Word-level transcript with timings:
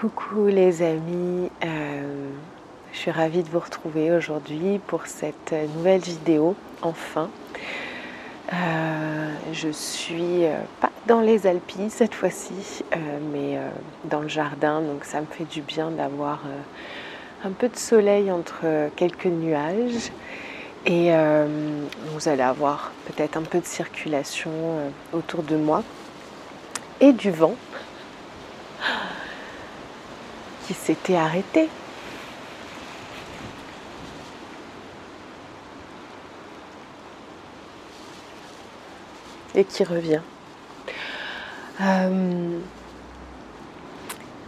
Coucou 0.00 0.46
les 0.46 0.82
amis, 0.82 1.50
euh, 1.64 2.30
je 2.92 2.98
suis 2.98 3.10
ravie 3.10 3.42
de 3.42 3.48
vous 3.48 3.58
retrouver 3.58 4.12
aujourd'hui 4.12 4.78
pour 4.86 5.08
cette 5.08 5.52
nouvelle 5.74 6.00
vidéo, 6.00 6.54
enfin. 6.82 7.28
Euh, 8.52 9.34
je 9.52 9.68
suis 9.70 10.44
euh, 10.44 10.54
pas 10.80 10.92
dans 11.08 11.20
les 11.20 11.48
Alpes 11.48 11.88
cette 11.88 12.14
fois-ci, 12.14 12.84
mais 13.32 13.58
dans 14.04 14.20
le 14.20 14.28
jardin, 14.28 14.82
donc 14.82 15.04
ça 15.04 15.20
me 15.20 15.26
fait 15.26 15.48
du 15.50 15.62
bien 15.62 15.90
d'avoir 15.90 16.42
un 17.44 17.50
peu 17.50 17.68
de 17.68 17.76
soleil 17.76 18.30
entre 18.30 18.90
quelques 18.94 19.26
nuages. 19.26 20.12
Et 20.86 21.10
vous 22.12 22.28
allez 22.28 22.42
avoir 22.42 22.92
peut-être 23.06 23.36
un 23.36 23.42
peu 23.42 23.58
de 23.58 23.66
circulation 23.66 24.52
autour 25.12 25.42
de 25.42 25.56
moi 25.56 25.82
et 27.00 27.12
du 27.12 27.32
vent 27.32 27.56
qui 30.68 30.74
s'était 30.74 31.16
arrêté. 31.16 31.70
Et 39.54 39.64
qui 39.64 39.82
revient. 39.82 40.20
Euh, 41.80 42.58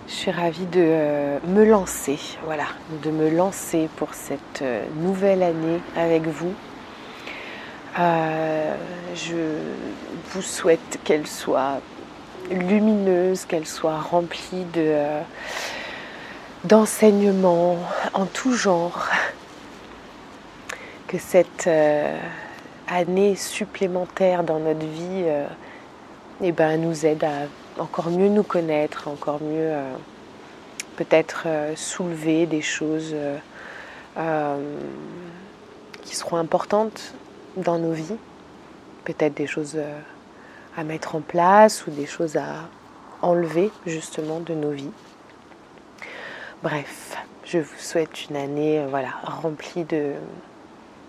je 0.07 0.13
suis 0.13 0.31
ravie 0.31 0.67
de 0.67 0.83
euh, 0.83 1.39
me 1.47 1.65
lancer, 1.65 2.19
voilà, 2.45 2.67
de 3.03 3.11
me 3.11 3.31
lancer 3.31 3.89
pour 3.97 4.13
cette 4.13 4.61
euh, 4.61 4.85
nouvelle 4.97 5.43
année 5.43 5.81
avec 5.97 6.27
vous. 6.27 6.53
je 7.97 9.57
vous 10.33 10.43
souhaite 10.43 11.01
qu'elle 11.03 11.27
soit 11.27 11.81
lumineuse, 12.51 13.47
qu'elle 13.47 13.67
soit 13.67 13.99
remplie 13.99 14.65
de, 14.75 14.95
d'enseignement 16.65 17.79
en 18.15 18.27
tout 18.27 18.53
genre, 18.53 19.09
que 21.09 21.19
cette 21.19 21.67
euh, 21.67 22.17
année 22.87 23.35
supplémentaire 23.35 24.45
dans 24.45 24.59
notre 24.59 24.87
vie 24.87 25.25
euh, 25.25 25.47
eh 26.41 26.53
ben, 26.53 26.81
nous 26.81 27.07
aide 27.07 27.25
à 27.25 27.83
encore 27.83 28.11
mieux 28.11 28.29
nous 28.29 28.43
connaître, 28.43 29.09
encore 29.09 29.41
mieux 29.43 29.71
euh, 29.73 29.93
peut-être 30.97 31.47
soulever 31.77 32.45
des 32.45 32.61
choses 32.61 33.15
qui 36.03 36.15
seront 36.15 36.37
importantes 36.37 37.15
dans 37.57 37.79
nos 37.79 37.93
vies, 37.93 38.19
peut-être 39.05 39.33
des 39.35 39.47
choses 39.47 39.79
à 40.77 40.85
mettre 40.85 41.15
en 41.15 41.21
place 41.21 41.87
ou 41.87 41.91
des 41.91 42.05
choses 42.05 42.37
à 42.37 42.69
enlever 43.23 43.71
justement 43.87 44.41
de 44.41 44.53
nos 44.53 44.73
vies. 44.73 44.91
Bref, 46.63 47.17
je 47.47 47.57
vous 47.57 47.79
souhaite 47.79 48.29
une 48.29 48.37
année 48.37 48.81
euh, 48.81 49.03
remplie 49.23 49.85
de, 49.85 50.13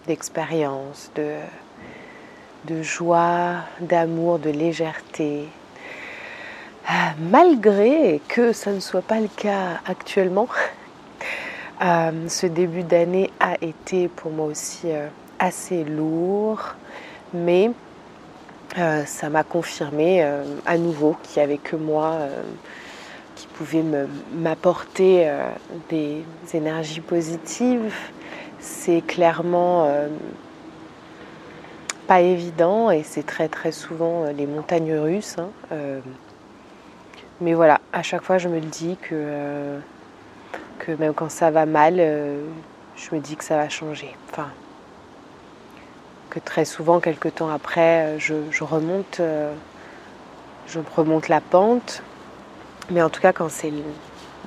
d'expériences, 0.08 1.12
de, 1.18 2.82
joie, 2.82 3.56
d'amour, 3.82 4.40
de 4.40 4.50
légèreté. 4.50 5.50
Ah, 6.88 7.16
malgré 7.20 8.22
que 8.30 8.54
ça 8.54 8.72
ne 8.72 8.80
soit 8.80 9.02
pas 9.02 9.20
le 9.20 9.28
cas 9.28 9.82
actuellement, 9.86 10.48
euh, 11.84 12.30
ce 12.30 12.48
début 12.48 12.84
d'année 12.84 13.30
a 13.42 13.56
été 13.62 14.08
pour 14.08 14.32
moi 14.32 14.46
aussi 14.46 14.84
euh, 14.86 15.10
assez 15.38 15.84
lourd, 15.84 16.62
mais 17.34 17.72
ça 19.06 19.28
m'a 19.30 19.44
confirmé 19.44 20.24
à 20.66 20.78
nouveau 20.78 21.18
qu'il 21.22 21.42
n'y 21.42 21.44
avait 21.44 21.58
que 21.58 21.76
moi 21.76 22.20
qui 23.42 23.48
pouvait 23.48 23.84
m'apporter 24.36 25.28
euh, 25.28 25.50
des 25.90 26.24
énergies 26.54 27.02
positives. 27.02 27.92
C'est 28.60 29.02
clairement 29.02 29.86
euh, 29.86 30.10
pas 32.06 32.22
évident 32.22 32.92
et 32.92 33.02
c'est 33.02 33.26
très 33.26 33.48
très 33.48 33.72
souvent 33.72 34.26
euh, 34.26 34.32
les 34.32 34.46
montagnes 34.46 34.94
russes. 34.94 35.38
Hein, 35.40 35.50
mais 37.40 37.56
voilà, 37.56 37.82
à 37.94 38.04
chaque 38.04 38.22
fois 38.22 38.38
je 38.38 38.48
me 38.48 38.60
dis 38.60 38.96
que, 39.02 39.80
que 40.78 40.92
même 40.92 41.16
quand 41.16 41.32
ça 41.32 41.50
va 41.50 41.66
mal, 41.66 41.96
je 41.96 43.16
me 43.16 43.20
dis 43.20 43.36
que 43.36 43.44
ça 43.44 43.58
va 43.58 43.68
changer. 43.70 44.16
Enfin, 44.30 44.50
que 46.30 46.38
très 46.38 46.66
souvent, 46.66 47.00
quelques 47.00 47.34
temps 47.34 47.50
après, 47.50 48.20
je 48.20 48.64
remonte, 48.64 49.20
je 50.68 50.80
remonte 50.96 51.30
la 51.30 51.42
pente 51.42 52.04
mais 52.92 53.02
en 53.02 53.10
tout 53.10 53.22
cas, 53.22 53.34
quand 53.34 53.50
c'est. 53.50 53.72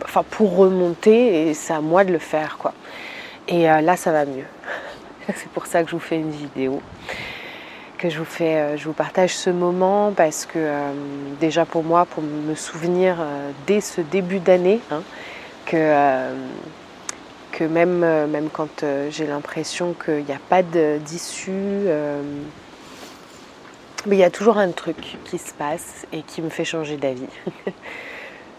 Enfin, 0.05 0.25
pour 0.29 0.57
remonter, 0.57 1.49
et 1.49 1.55
c'est 1.55 1.73
à 1.73 1.81
moi 1.81 2.05
de 2.05 2.13
le 2.13 2.19
faire, 2.19 2.59
quoi. 2.59 2.73
Et 3.49 3.71
euh, 3.71 3.81
là, 3.81 3.97
ça 3.97 4.13
va 4.13 4.25
mieux. 4.25 4.47
c'est 5.35 5.49
pour 5.49 5.67
ça 5.67 5.83
que 5.83 5.91
je 5.91 5.95
vous 5.95 6.01
fais 6.01 6.17
une 6.17 6.31
vidéo. 6.31 6.81
Que 7.99 8.11
je 8.11 8.19
vous, 8.19 8.25
fais, 8.25 8.57
euh, 8.57 8.77
je 8.77 8.85
vous 8.85 8.93
partage 8.93 9.35
ce 9.35 9.51
moment 9.51 10.13
parce 10.15 10.47
que, 10.47 10.59
euh, 10.59 10.93
déjà 11.41 11.65
pour 11.65 11.85
moi, 11.85 12.07
pour 12.07 12.23
me 12.23 12.55
souvenir 12.55 13.17
dès 13.67 13.81
ce 13.81 14.01
début 14.01 14.41
d'année, 14.41 14.81
hein, 14.91 15.03
que, 15.67 16.31
que 17.53 17.65
même, 17.65 18.01
même 18.27 18.49
quand 18.53 18.85
j'ai 19.11 19.27
l'impression 19.27 19.95
qu'il 19.95 20.25
n'y 20.25 20.33
a 20.33 20.41
pas 20.49 20.63
d'issue, 20.63 21.87
mais 24.07 24.17
il 24.17 24.19
y 24.19 24.25
a 24.25 24.31
toujours 24.31 24.59
un 24.59 24.71
truc 24.71 25.17
qui 25.25 25.39
se 25.39 25.55
passe 25.55 26.07
et 26.13 26.23
qui 26.23 26.43
me 26.43 26.51
fait 26.51 26.65
changer 26.65 26.97
d'avis. 26.97 27.29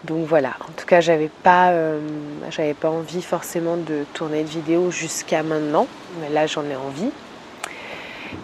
Donc 0.04 0.26
voilà, 0.26 0.50
en 0.60 0.72
tout 0.76 0.86
cas, 0.86 1.00
j'avais 1.00 1.30
pas, 1.42 1.70
euh, 1.70 2.00
pas 2.80 2.90
envie 2.90 3.22
forcément 3.22 3.76
de 3.76 4.04
tourner 4.12 4.42
de 4.42 4.48
vidéo 4.48 4.90
jusqu'à 4.90 5.42
maintenant, 5.42 5.86
mais 6.20 6.28
là 6.28 6.46
j'en 6.46 6.64
ai 6.64 6.76
envie. 6.76 7.10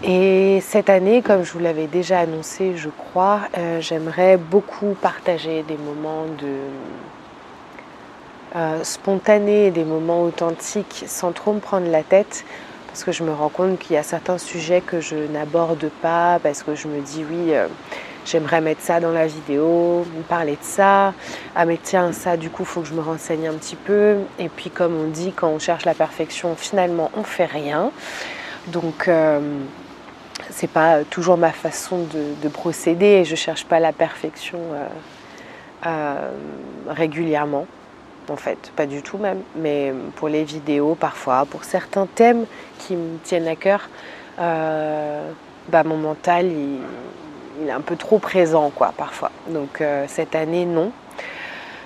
Et 0.03 0.61
cette 0.61 0.91
année, 0.91 1.23
comme 1.23 1.45
je 1.45 1.53
vous 1.53 1.59
l'avais 1.59 1.87
déjà 1.87 2.21
annoncé, 2.21 2.77
je 2.77 2.89
crois, 2.89 3.43
euh, 3.59 3.81
j'aimerais 3.81 4.37
beaucoup 4.37 4.97
partager 5.01 5.63
des 5.63 5.77
moments 5.77 6.25
de 6.41 6.57
euh, 8.57 8.83
spontanés, 8.83 9.71
des 9.71 9.85
moments 9.85 10.23
authentiques, 10.23 11.05
sans 11.07 11.33
trop 11.33 11.53
me 11.53 11.61
prendre 11.61 11.89
la 11.89 12.03
tête, 12.03 12.45
parce 12.89 13.05
que 13.05 13.13
je 13.13 13.23
me 13.23 13.33
rends 13.33 13.49
compte 13.49 13.79
qu'il 13.79 13.95
y 13.95 13.99
a 13.99 14.03
certains 14.03 14.39
sujets 14.39 14.81
que 14.81 15.01
je 15.01 15.17
n'aborde 15.33 15.91
pas, 16.01 16.39
parce 16.43 16.63
que 16.63 16.75
je 16.75 16.89
me 16.89 17.01
dis 17.01 17.25
oui 17.29 17.53
j'aimerais 18.25 18.61
mettre 18.61 18.81
ça 18.81 19.01
dans 19.01 19.13
la 19.13 19.27
vidéo, 19.27 20.07
parler 20.29 20.53
de 20.53 20.63
ça. 20.63 21.15
Ah 21.55 21.65
mais 21.65 21.79
tiens, 21.83 22.13
ça 22.13 22.37
du 22.37 22.51
coup, 22.51 22.63
il 22.63 22.67
faut 22.67 22.81
que 22.83 22.89
je 22.89 22.95
me 22.95 23.01
renseigne 23.01 23.49
un 23.49 23.55
petit 23.55 23.77
peu. 23.77 24.17
Et 24.39 24.49
puis 24.49 24.71
comme 24.71 24.97
on 24.97 25.09
dit, 25.09 25.33
quand 25.33 25.49
on 25.49 25.59
cherche 25.59 25.85
la 25.85 25.95
perfection, 25.95 26.55
finalement, 26.57 27.11
on 27.17 27.23
fait 27.23 27.47
rien. 27.47 27.91
Donc 28.69 29.09
euh, 29.09 29.41
c'est 30.51 30.71
pas 30.71 31.05
toujours 31.05 31.37
ma 31.37 31.51
façon 31.53 32.07
de, 32.43 32.49
procéder 32.49 33.25
je 33.25 33.35
cherche 33.35 33.65
pas 33.65 33.81
la 33.81 33.93
perfection 33.93 34.59
euh, 34.73 34.87
euh, 35.87 36.31
régulièrement. 36.89 37.67
En 38.29 38.37
fait, 38.37 38.71
pas 38.77 38.87
du 38.87 39.03
tout 39.03 39.19
même, 39.19 39.41
mais 39.57 39.93
pour 40.15 40.29
les 40.29 40.45
vidéos 40.45 40.95
parfois, 40.95 41.45
pour 41.45 41.65
certains 41.65 42.07
thèmes 42.07 42.47
qui 42.79 42.95
me 42.95 43.19
tiennent 43.19 43.49
à 43.49 43.57
cœur, 43.57 43.89
bah, 44.39 45.85
mon 45.85 45.97
mental 45.97 46.47
il, 46.47 46.79
il 47.63 47.69
est 47.69 47.73
un 47.73 47.81
peu 47.81 47.97
trop 47.97 48.19
présent 48.19 48.71
quoi 48.71 48.93
parfois. 48.97 49.31
Donc 49.49 49.81
euh, 49.81 50.05
cette 50.09 50.35
année 50.35 50.67
non. 50.67 50.93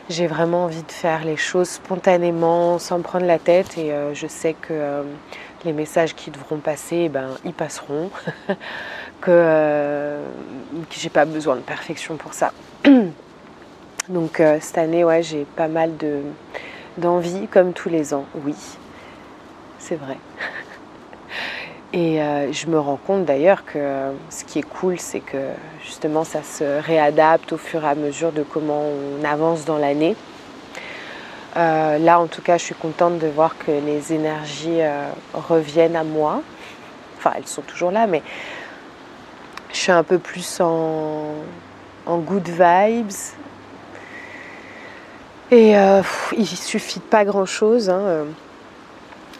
J'ai 0.08 0.28
vraiment 0.28 0.64
envie 0.64 0.84
de 0.84 0.92
faire 0.92 1.24
les 1.24 1.36
choses 1.36 1.68
spontanément, 1.68 2.78
sans 2.78 3.00
prendre 3.00 3.26
la 3.26 3.40
tête 3.40 3.76
et 3.76 3.92
euh, 3.92 4.14
je 4.14 4.28
sais 4.28 4.54
que 4.54 4.68
euh, 4.70 5.02
les 5.64 5.72
messages 5.72 6.14
qui 6.14 6.30
devront 6.30 6.58
passer, 6.58 7.02
eh 7.06 7.08
ben, 7.08 7.30
ils 7.44 7.52
passeront. 7.52 8.10
que, 9.20 10.18
j'ai 10.90 11.08
pas 11.08 11.24
besoin 11.24 11.56
de 11.56 11.60
perfection 11.60 12.16
pour 12.16 12.34
ça. 12.34 12.52
Donc 14.08 14.40
cette 14.60 14.78
année, 14.78 15.02
ouais, 15.02 15.24
j'ai 15.24 15.44
pas 15.44 15.66
mal 15.66 15.96
de, 15.96 16.20
d'envie, 16.98 17.48
comme 17.48 17.72
tous 17.72 17.88
les 17.88 18.14
ans, 18.14 18.26
oui, 18.44 18.54
c'est 19.80 19.96
vrai. 19.96 20.18
Et 21.92 22.20
euh, 22.20 22.52
je 22.52 22.66
me 22.66 22.78
rends 22.78 22.96
compte 22.96 23.24
d'ailleurs 23.24 23.64
que 23.64 23.78
euh, 23.78 24.12
ce 24.28 24.44
qui 24.44 24.58
est 24.58 24.68
cool, 24.68 24.98
c'est 24.98 25.20
que 25.20 25.50
justement 25.84 26.24
ça 26.24 26.42
se 26.42 26.80
réadapte 26.80 27.52
au 27.52 27.56
fur 27.56 27.84
et 27.84 27.88
à 27.88 27.94
mesure 27.94 28.32
de 28.32 28.42
comment 28.42 28.82
on 28.82 29.24
avance 29.24 29.64
dans 29.64 29.78
l'année. 29.78 30.16
Euh, 31.56 31.98
là, 31.98 32.20
en 32.20 32.26
tout 32.26 32.42
cas, 32.42 32.58
je 32.58 32.64
suis 32.64 32.74
contente 32.74 33.18
de 33.18 33.28
voir 33.28 33.56
que 33.56 33.70
les 33.70 34.12
énergies 34.12 34.80
reviennent 35.32 35.96
à 35.96 36.04
moi. 36.04 36.42
Enfin, 37.16 37.32
elles 37.36 37.46
sont 37.46 37.62
toujours 37.62 37.90
là, 37.90 38.06
mais 38.06 38.22
je 39.72 39.76
suis 39.76 39.92
un 39.92 40.02
peu 40.02 40.18
plus 40.18 40.60
en, 40.60 41.36
good 42.06 42.46
vibes. 42.46 43.10
Et 45.50 45.74
il 46.36 46.46
suffit 46.46 46.98
de 46.98 47.04
pas 47.04 47.24
grand-chose. 47.24 47.88
Hein, 47.88 48.26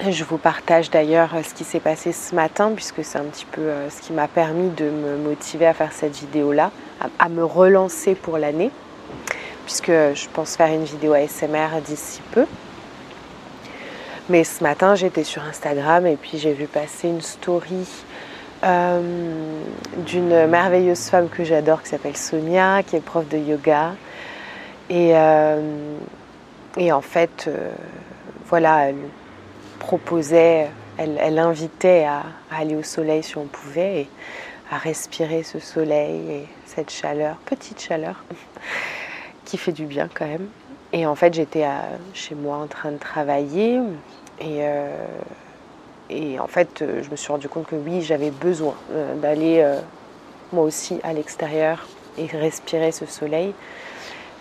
je 0.08 0.24
vous 0.24 0.38
partage 0.38 0.90
d'ailleurs 0.90 1.30
ce 1.42 1.54
qui 1.54 1.64
s'est 1.64 1.80
passé 1.80 2.12
ce 2.12 2.34
matin, 2.34 2.72
puisque 2.74 3.04
c'est 3.04 3.18
un 3.18 3.24
petit 3.24 3.46
peu 3.46 3.62
euh, 3.62 3.90
ce 3.90 4.02
qui 4.02 4.12
m'a 4.12 4.28
permis 4.28 4.70
de 4.70 4.84
me 4.84 5.16
motiver 5.16 5.66
à 5.66 5.74
faire 5.74 5.92
cette 5.92 6.16
vidéo-là, 6.16 6.70
à 7.18 7.28
me 7.28 7.44
relancer 7.44 8.14
pour 8.14 8.38
l'année. 8.38 8.70
puisque 9.64 9.90
je 9.90 10.28
pense 10.32 10.56
faire 10.56 10.72
une 10.72 10.84
vidéo 10.84 11.12
ASMR 11.12 11.80
d'ici 11.84 12.22
peu. 12.30 12.46
Mais 14.28 14.44
ce 14.44 14.62
matin, 14.62 14.94
j'étais 14.94 15.24
sur 15.24 15.42
Instagram 15.42 16.06
et 16.06 16.16
puis 16.16 16.38
j'ai 16.38 16.52
vu 16.52 16.66
passer 16.66 17.08
une 17.08 17.20
story 17.20 17.86
euh, 18.64 19.00
d'une 20.06 20.46
merveilleuse 20.46 21.08
femme 21.08 21.28
que 21.28 21.44
j'adore 21.44 21.82
qui 21.82 21.90
s'appelle 21.90 22.16
Sonia, 22.16 22.82
qui 22.84 22.96
est 22.96 23.00
prof 23.00 23.28
de 23.28 23.38
yoga. 23.38 23.94
Et, 24.88 25.12
euh, 25.14 25.96
et 26.76 26.92
en 26.92 27.00
fait, 27.00 27.46
euh, 27.48 27.70
voilà, 28.48 28.88
proposait, 29.86 30.66
elle, 30.98 31.38
invitait 31.38 32.04
à, 32.04 32.24
aller 32.50 32.74
au 32.74 32.82
soleil 32.82 33.22
si 33.22 33.38
on 33.38 33.44
pouvait 33.44 34.00
et 34.00 34.08
à 34.68 34.78
respirer 34.78 35.44
ce 35.44 35.60
soleil 35.60 36.20
et 36.28 36.46
cette 36.64 36.90
chaleur, 36.90 37.36
petite 37.46 37.80
chaleur, 37.80 38.24
qui 39.44 39.56
fait 39.56 39.70
du 39.70 39.84
bien 39.86 40.08
quand 40.12 40.26
même. 40.26 40.48
Et 40.92 41.06
en 41.06 41.14
fait, 41.14 41.34
j'étais 41.34 41.66
chez 42.14 42.34
moi 42.34 42.56
en 42.56 42.66
train 42.66 42.90
de 42.90 42.98
travailler 42.98 43.76
et, 44.40 44.58
euh, 44.62 44.88
et 46.10 46.40
en 46.40 46.48
fait, 46.48 46.84
je 47.02 47.08
me 47.08 47.14
suis 47.14 47.30
rendu 47.30 47.48
compte 47.48 47.68
que 47.68 47.76
oui, 47.76 48.02
j'avais 48.02 48.32
besoin 48.32 48.74
d'aller 49.22 49.64
moi 50.52 50.64
aussi 50.64 50.98
à 51.04 51.12
l'extérieur 51.12 51.86
et 52.18 52.26
respirer 52.26 52.90
ce 52.90 53.06
soleil. 53.06 53.54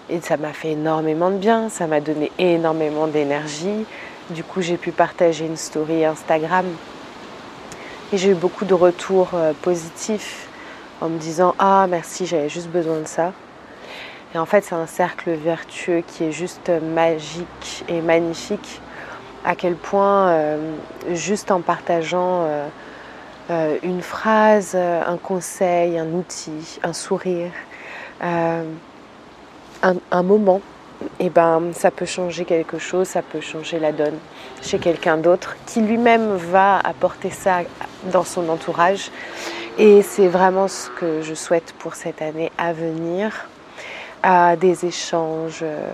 Et 0.09 0.21
ça 0.21 0.37
m'a 0.37 0.53
fait 0.53 0.71
énormément 0.71 1.29
de 1.29 1.37
bien, 1.37 1.69
ça 1.69 1.85
m'a 1.85 1.99
donné 1.99 2.31
énormément 2.39 3.05
d'énergie. 3.05 3.85
Du 4.31 4.43
coup, 4.43 4.61
j'ai 4.61 4.77
pu 4.77 4.91
partager 4.91 5.45
une 5.45 5.55
story 5.55 6.03
Instagram. 6.03 6.65
Et 8.11 8.17
j'ai 8.17 8.31
eu 8.31 8.33
beaucoup 8.33 8.65
de 8.65 8.73
retours 8.73 9.29
euh, 9.35 9.53
positifs 9.61 10.47
en 10.99 11.09
me 11.09 11.19
disant 11.19 11.53
Ah, 11.59 11.85
merci, 11.87 12.25
j'avais 12.25 12.49
juste 12.49 12.69
besoin 12.69 13.01
de 13.01 13.07
ça. 13.07 13.33
Et 14.33 14.39
en 14.39 14.47
fait, 14.47 14.63
c'est 14.63 14.73
un 14.73 14.87
cercle 14.87 15.31
vertueux 15.31 16.03
qui 16.07 16.23
est 16.23 16.31
juste 16.31 16.69
magique 16.69 17.85
et 17.87 18.01
magnifique. 18.01 18.81
À 19.45 19.55
quel 19.55 19.75
point, 19.75 20.29
euh, 20.29 20.73
juste 21.13 21.51
en 21.51 21.61
partageant 21.61 22.47
euh, 23.51 23.77
une 23.83 24.01
phrase, 24.01 24.75
un 24.75 25.17
conseil, 25.17 25.99
un 25.99 26.07
outil, 26.07 26.79
un 26.81 26.93
sourire, 26.93 27.51
un, 28.21 28.63
moment, 30.23 30.61
et 31.19 31.25
eh 31.25 31.29
ben, 31.29 31.71
ça 31.73 31.91
peut 31.91 32.05
changer 32.05 32.45
quelque 32.45 32.77
chose, 32.77 33.07
ça 33.07 33.21
peut 33.21 33.41
changer 33.41 33.79
la 33.79 33.91
donne 33.91 34.17
chez 34.61 34.79
quelqu'un 34.79 35.17
d'autre 35.17 35.55
qui 35.65 35.81
lui-même 35.81 36.35
va 36.35 36.79
apporter 36.79 37.29
ça 37.29 37.59
dans 38.11 38.23
son 38.23 38.47
entourage. 38.49 39.11
Et 39.77 40.01
c'est 40.01 40.27
vraiment 40.27 40.67
ce 40.67 40.89
que 40.89 41.21
je 41.21 41.33
souhaite 41.33 41.73
pour 41.79 41.95
cette 41.95 42.21
année 42.21 42.51
à 42.57 42.71
venir, 42.71 43.47
des 44.59 44.85
échanges, 44.85 45.59
euh, 45.61 45.89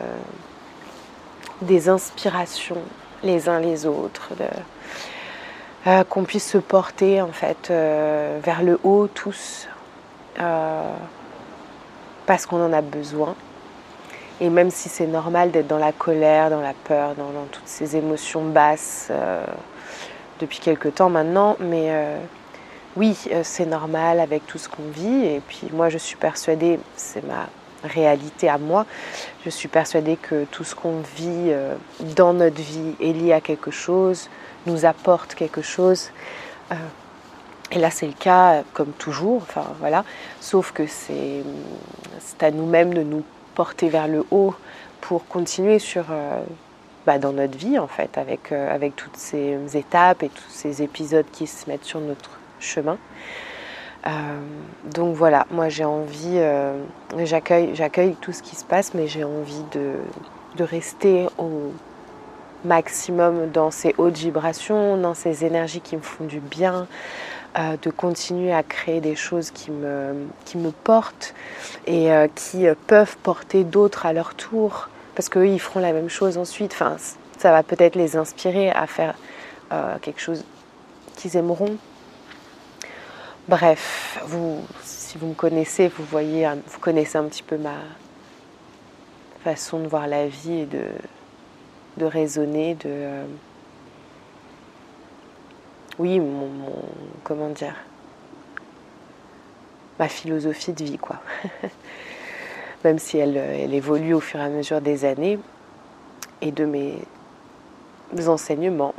des 1.61 1.89
inspirations 1.89 2.81
les 3.23 3.49
uns 3.49 3.59
les 3.59 3.85
autres, 3.85 4.29
euh, 5.85 6.03
qu'on 6.05 6.23
puisse 6.23 6.49
se 6.49 6.57
porter 6.57 7.21
en 7.21 7.31
fait 7.31 7.69
euh, 7.69 8.39
vers 8.41 8.63
le 8.63 8.79
haut 8.83 9.07
tous, 9.07 9.67
parce 12.25 12.45
qu'on 12.47 12.65
en 12.65 12.73
a 12.73 12.81
besoin 12.81 13.35
et 14.41 14.49
même 14.49 14.71
si 14.71 14.89
c'est 14.89 15.05
normal 15.05 15.51
d'être 15.51 15.67
dans 15.67 15.77
la 15.77 15.91
colère, 15.91 16.49
dans 16.49 16.61
la 16.61 16.73
peur, 16.73 17.13
dans, 17.15 17.45
toutes 17.51 17.67
ces 17.67 17.95
émotions 17.95 18.43
basses 18.43 19.09
euh, 19.11 19.45
depuis 20.39 20.59
quelque 20.59 20.89
temps 20.89 21.11
maintenant, 21.11 21.57
mais 21.59 21.91
euh, 21.91 22.17
oui, 22.97 23.15
euh, 23.31 23.41
c'est 23.43 23.67
normal 23.67 24.19
avec 24.19 24.47
tout 24.47 24.57
ce 24.57 24.67
qu'on 24.67 24.89
vit. 24.91 25.25
Et 25.25 25.41
puis 25.47 25.69
moi, 25.71 25.89
je 25.89 25.99
suis 25.99 26.15
persuadée, 26.15 26.79
c'est 26.95 27.23
ma 27.23 27.49
réalité 27.83 28.49
à 28.49 28.57
moi, 28.57 28.87
je 29.45 29.51
suis 29.51 29.67
persuadée 29.67 30.17
que 30.17 30.45
tout 30.45 30.63
ce 30.63 30.73
qu'on 30.73 31.01
vit 31.15 31.51
dans 32.15 32.33
notre 32.33 32.61
vie 32.61 32.95
est 32.99 33.13
lié 33.13 33.33
à 33.33 33.41
quelque 33.41 33.71
chose, 33.71 34.29
nous 34.67 34.85
apporte 34.85 35.33
quelque 35.33 35.63
chose. 35.63 36.11
Et 37.71 37.79
là, 37.79 37.89
c'est 37.89 38.05
le 38.05 38.13
cas, 38.13 38.61
comme 38.73 38.91
toujours, 38.91 39.41
enfin 39.41 39.65
voilà, 39.79 40.05
sauf 40.41 40.71
que 40.73 40.85
c'est 40.85 41.43
à 42.39 42.51
nous-mêmes 42.51 42.93
de 42.93 43.01
nous 43.01 43.23
porter 43.55 43.89
vers 43.89 44.07
le 44.07 44.25
haut 44.31 44.53
pour 45.01 45.27
continuer 45.27 45.79
sur, 45.79 46.05
euh, 46.11 46.41
bah, 47.05 47.17
dans 47.17 47.33
notre 47.33 47.57
vie 47.57 47.79
en 47.79 47.87
fait, 47.87 48.17
avec, 48.17 48.51
euh, 48.51 48.73
avec 48.73 48.95
toutes 48.95 49.17
ces 49.17 49.57
étapes 49.75 50.23
et 50.23 50.29
tous 50.29 50.49
ces 50.49 50.81
épisodes 50.81 51.25
qui 51.31 51.47
se 51.47 51.69
mettent 51.69 51.85
sur 51.85 51.99
notre 51.99 52.39
chemin. 52.59 52.97
Euh, 54.07 54.09
donc 54.93 55.15
voilà, 55.15 55.45
moi 55.51 55.69
j'ai 55.69 55.85
envie, 55.85 56.39
j'accueille, 57.23 57.71
j'accueille 57.75 58.15
tout 58.19 58.31
ce 58.31 58.41
qui 58.41 58.55
se 58.55 58.65
passe, 58.65 58.93
mais 58.93 59.07
j'ai 59.07 59.23
envie 59.23 59.63
de, 59.73 59.93
de 60.57 60.63
rester 60.63 61.27
au 61.37 61.71
maximum 62.65 63.49
dans 63.51 63.71
ces 63.71 63.95
hautes 63.97 64.17
vibrations, 64.17 64.97
dans 64.97 65.13
ces 65.13 65.45
énergies 65.45 65.81
qui 65.81 65.97
me 65.97 66.01
font 66.01 66.25
du 66.25 66.39
bien, 66.39 66.87
de 67.55 67.89
continuer 67.89 68.53
à 68.53 68.63
créer 68.63 69.01
des 69.01 69.15
choses 69.15 69.51
qui 69.51 69.71
me, 69.71 70.27
qui 70.45 70.57
me 70.57 70.71
portent 70.71 71.33
et 71.85 72.11
euh, 72.11 72.27
qui 72.33 72.67
euh, 72.67 72.75
peuvent 72.87 73.17
porter 73.17 73.63
d'autres 73.63 74.05
à 74.05 74.13
leur 74.13 74.35
tour, 74.35 74.89
parce 75.15 75.27
qu'eux, 75.27 75.47
ils 75.47 75.59
feront 75.59 75.79
la 75.79 75.91
même 75.91 76.09
chose 76.09 76.37
ensuite. 76.37 76.71
Enfin, 76.73 76.95
ça 77.37 77.51
va 77.51 77.63
peut-être 77.63 77.95
les 77.95 78.15
inspirer 78.15 78.71
à 78.71 78.87
faire 78.87 79.15
euh, 79.71 79.97
quelque 80.01 80.21
chose 80.21 80.45
qu'ils 81.15 81.35
aimeront. 81.35 81.75
Bref, 83.47 84.19
vous, 84.25 84.63
si 84.83 85.17
vous 85.17 85.27
me 85.27 85.33
connaissez, 85.33 85.89
vous 85.89 86.05
voyez, 86.05 86.47
vous 86.67 86.79
connaissez 86.79 87.17
un 87.17 87.25
petit 87.25 87.43
peu 87.43 87.57
ma 87.57 87.75
façon 89.43 89.79
de 89.79 89.87
voir 89.87 90.07
la 90.07 90.27
vie 90.27 90.59
et 90.59 90.65
de, 90.65 90.85
de 91.97 92.05
raisonner, 92.05 92.75
de 92.75 93.25
oui, 95.99 96.19
mon, 96.19 96.49
comment 97.23 97.49
dire, 97.49 97.75
ma 99.99 100.07
philosophie 100.07 100.73
de 100.73 100.83
vie, 100.83 100.97
quoi. 100.97 101.17
Même 102.83 102.97
si 102.97 103.17
elle, 103.17 103.37
elle, 103.37 103.73
évolue 103.73 104.13
au 104.13 104.19
fur 104.19 104.39
et 104.39 104.43
à 104.43 104.49
mesure 104.49 104.81
des 104.81 105.05
années 105.05 105.37
et 106.41 106.51
de 106.51 106.65
mes 106.65 106.97
enseignements. 108.27 108.95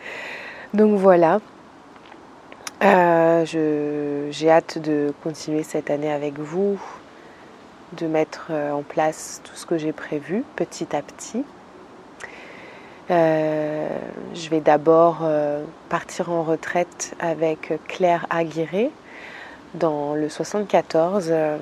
Donc 0.74 0.96
voilà. 0.98 1.40
Euh, 2.82 4.30
j'ai 4.30 4.50
hâte 4.50 4.78
de 4.78 5.12
continuer 5.22 5.62
cette 5.64 5.90
année 5.90 6.12
avec 6.12 6.38
vous, 6.38 6.80
de 7.94 8.06
mettre 8.06 8.48
euh, 8.50 8.72
en 8.72 8.82
place 8.82 9.40
tout 9.42 9.56
ce 9.56 9.66
que 9.66 9.78
j'ai 9.78 9.92
prévu 9.92 10.44
petit 10.54 10.94
à 10.94 11.02
petit. 11.02 11.44
Euh, 13.10 13.77
je 14.34 14.48
vais 14.50 14.60
d'abord 14.60 15.20
euh, 15.22 15.64
partir 15.88 16.30
en 16.30 16.42
retraite 16.42 17.14
avec 17.18 17.72
Claire 17.86 18.26
Aguirre 18.30 18.90
dans 19.74 20.14
le 20.14 20.28
74, 20.28 21.28
euh, 21.30 21.58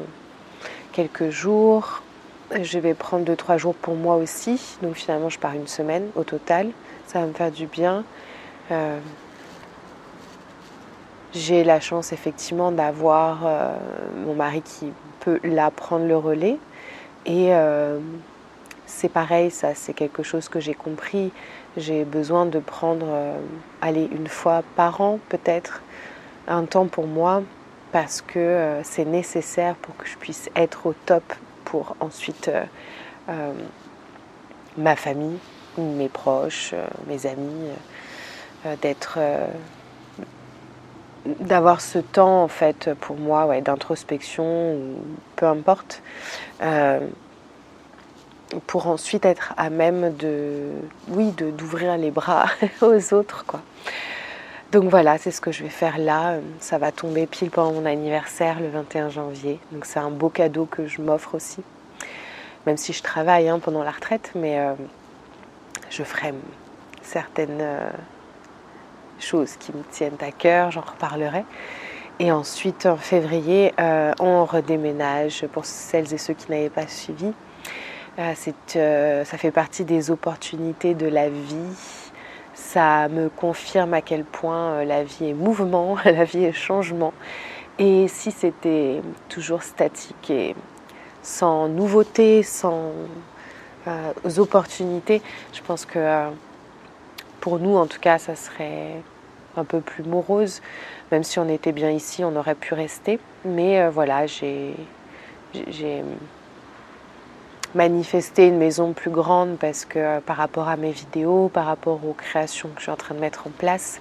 quelques 0.92 1.30
jours. 1.30 2.02
Je 2.60 2.78
vais 2.78 2.94
prendre 2.94 3.24
2-3 3.24 3.58
jours 3.58 3.74
pour 3.74 3.94
moi 3.94 4.16
aussi, 4.16 4.78
donc 4.82 4.94
finalement 4.94 5.28
je 5.28 5.38
pars 5.38 5.54
une 5.54 5.66
semaine 5.66 6.08
au 6.14 6.24
total. 6.24 6.70
Ça 7.06 7.20
va 7.20 7.26
me 7.26 7.32
faire 7.32 7.50
du 7.50 7.66
bien. 7.66 8.04
J'ai 11.34 11.64
la 11.64 11.80
chance 11.80 12.12
effectivement 12.12 12.70
d'avoir 12.70 13.40
mon 14.24 14.34
mari 14.34 14.62
qui 14.62 14.92
peut 15.20 15.40
là 15.42 15.72
prendre 15.72 16.06
le 16.06 16.16
relais 16.16 16.58
et 17.26 17.50
c'est 18.86 19.08
pareil, 19.08 19.50
ça 19.50 19.74
c'est 19.74 19.92
quelque 19.92 20.22
chose 20.22 20.48
que 20.48 20.60
j'ai 20.60 20.74
compris. 20.74 21.32
J'ai 21.76 22.04
besoin 22.04 22.46
de 22.46 22.58
prendre, 22.58 23.06
euh, 23.08 23.38
aller 23.82 24.08
une 24.12 24.28
fois 24.28 24.62
par 24.76 25.00
an 25.00 25.18
peut-être, 25.28 25.82
un 26.48 26.64
temps 26.64 26.86
pour 26.86 27.06
moi 27.06 27.42
parce 27.92 28.22
que 28.22 28.38
euh, 28.38 28.82
c'est 28.84 29.04
nécessaire 29.04 29.74
pour 29.74 29.96
que 29.96 30.06
je 30.06 30.16
puisse 30.16 30.48
être 30.54 30.86
au 30.86 30.94
top 31.04 31.24
pour 31.64 31.96
ensuite 32.00 32.50
euh, 33.28 33.52
ma 34.78 34.94
famille, 34.94 35.38
mes 35.76 36.08
proches, 36.08 36.74
mes 37.08 37.26
amis, 37.26 37.68
d'être 38.80 39.18
d'avoir 41.40 41.80
ce 41.80 41.98
temps 41.98 42.42
en 42.42 42.48
fait 42.48 42.90
pour 43.00 43.16
moi 43.16 43.46
ouais, 43.46 43.60
d'introspection 43.60 44.74
ou 44.74 44.96
peu 45.34 45.46
importe 45.46 46.02
pour 48.66 48.86
ensuite 48.86 49.24
être 49.24 49.54
à 49.56 49.70
même 49.70 50.14
de, 50.16 50.70
oui, 51.08 51.32
d'ouvrir 51.32 51.96
les 51.96 52.10
bras 52.10 52.46
aux 52.80 53.14
autres, 53.14 53.44
quoi. 53.46 53.60
Donc 54.72 54.84
voilà, 54.90 55.16
c'est 55.16 55.30
ce 55.30 55.40
que 55.40 55.52
je 55.52 55.62
vais 55.62 55.70
faire 55.70 55.96
là. 55.96 56.38
Ça 56.58 56.76
va 56.76 56.90
tomber 56.90 57.26
pile 57.26 57.50
pendant 57.50 57.72
mon 57.72 57.86
anniversaire 57.86 58.58
le 58.58 58.68
21 58.68 59.10
janvier. 59.10 59.60
Donc 59.70 59.84
c'est 59.84 60.00
un 60.00 60.10
beau 60.10 60.28
cadeau 60.28 60.66
que 60.66 60.88
je 60.88 61.00
m'offre 61.00 61.36
aussi. 61.36 61.62
Même 62.66 62.76
si 62.76 62.92
je 62.92 63.02
travaille 63.02 63.48
hein, 63.48 63.60
pendant 63.60 63.84
la 63.84 63.92
retraite, 63.92 64.32
mais 64.34 64.58
euh, 64.58 64.74
je 65.88 66.02
ferai 66.02 66.34
certaines 67.00 67.60
euh, 67.60 67.88
choses 69.20 69.56
qui 69.56 69.72
me 69.72 69.82
tiennent 69.84 70.18
à 70.20 70.32
cœur, 70.32 70.72
j'en 70.72 70.80
reparlerai. 70.80 71.44
Et 72.18 72.32
ensuite, 72.32 72.86
en 72.86 72.96
février, 72.96 73.72
euh, 73.78 74.12
on 74.18 74.44
redéménage 74.44 75.46
pour 75.52 75.64
celles 75.64 76.12
et 76.12 76.18
ceux 76.18 76.34
qui 76.34 76.50
n'avaient 76.50 76.70
pas 76.70 76.88
suivi. 76.88 77.32
Ça 78.16 79.38
fait 79.38 79.50
partie 79.50 79.84
des 79.84 80.10
opportunités 80.10 80.94
de 80.94 81.06
la 81.06 81.28
vie. 81.28 81.74
Ça 82.54 83.08
me 83.08 83.28
confirme 83.28 83.92
à 83.94 84.00
quel 84.00 84.24
point 84.24 84.84
la 84.84 85.04
vie 85.04 85.30
est 85.30 85.34
mouvement, 85.34 85.96
la 86.04 86.24
vie 86.24 86.44
est 86.44 86.52
changement. 86.52 87.12
Et 87.78 88.08
si 88.08 88.30
c'était 88.30 89.02
toujours 89.28 89.62
statique 89.62 90.30
et 90.30 90.54
sans 91.22 91.68
nouveauté, 91.68 92.42
sans 92.42 92.92
opportunités, 94.38 95.20
je 95.52 95.60
pense 95.60 95.84
que 95.84 96.30
pour 97.40 97.58
nous, 97.58 97.76
en 97.76 97.86
tout 97.86 98.00
cas, 98.00 98.18
ça 98.18 98.34
serait 98.34 99.02
un 99.56 99.64
peu 99.64 99.80
plus 99.80 100.04
morose. 100.04 100.62
Même 101.12 101.22
si 101.22 101.38
on 101.38 101.48
était 101.48 101.72
bien 101.72 101.90
ici, 101.90 102.24
on 102.24 102.34
aurait 102.36 102.54
pu 102.54 102.74
rester. 102.74 103.18
Mais 103.44 103.80
euh, 103.80 103.90
voilà, 103.90 104.26
j'ai 104.26 104.74
manifesté 107.76 108.48
une 108.48 108.58
maison 108.58 108.92
plus 108.92 109.10
grande 109.10 109.56
parce 109.58 109.84
que 109.84 109.98
euh, 109.98 110.20
par 110.20 110.36
rapport 110.36 110.68
à 110.68 110.76
mes 110.76 110.90
vidéos, 110.90 111.48
par 111.52 111.66
rapport 111.66 112.00
aux 112.04 112.14
créations 112.14 112.68
que 112.70 112.78
je 112.78 112.82
suis 112.82 112.90
en 112.90 112.96
train 112.96 113.14
de 113.14 113.20
mettre 113.20 113.46
en 113.46 113.50
place, 113.50 114.00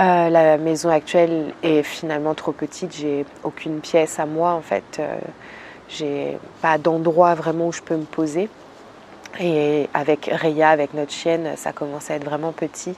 euh, 0.00 0.28
la 0.28 0.58
maison 0.58 0.88
actuelle 0.88 1.54
est 1.62 1.84
finalement 1.84 2.34
trop 2.34 2.52
petite. 2.52 2.96
J'ai 2.96 3.24
aucune 3.44 3.80
pièce 3.80 4.18
à 4.18 4.26
moi 4.26 4.52
en 4.52 4.62
fait. 4.62 5.00
j'ai 5.88 6.38
pas 6.62 6.78
d'endroit 6.78 7.34
vraiment 7.34 7.68
où 7.68 7.72
je 7.72 7.82
peux 7.82 7.96
me 7.96 8.04
poser. 8.04 8.48
Et 9.38 9.88
avec 9.94 10.30
Reya, 10.32 10.70
avec 10.70 10.94
notre 10.94 11.12
chienne, 11.12 11.52
ça 11.56 11.72
commence 11.72 12.10
à 12.10 12.14
être 12.14 12.24
vraiment 12.24 12.52
petit. 12.52 12.96